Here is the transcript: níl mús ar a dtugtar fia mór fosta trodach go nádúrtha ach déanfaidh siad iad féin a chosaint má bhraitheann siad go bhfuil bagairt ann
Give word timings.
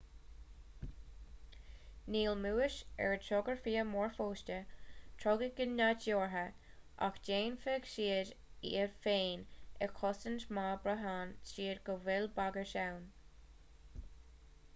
níl 2.13 2.39
mús 2.45 2.77
ar 3.07 3.11
a 3.17 3.17
dtugtar 3.25 3.59
fia 3.65 3.81
mór 3.89 4.13
fosta 4.15 4.55
trodach 5.23 5.53
go 5.59 5.67
nádúrtha 5.81 6.41
ach 7.09 7.19
déanfaidh 7.29 7.87
siad 7.95 8.31
iad 8.71 8.95
féin 9.05 9.43
a 9.87 9.89
chosaint 10.01 10.47
má 10.59 10.63
bhraitheann 10.87 11.35
siad 11.51 11.83
go 11.91 11.99
bhfuil 12.09 12.31
bagairt 12.41 12.73
ann 12.87 13.05